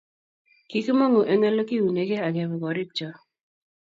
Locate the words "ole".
1.49-1.63